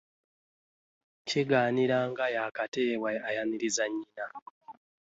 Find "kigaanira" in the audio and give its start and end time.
1.27-1.97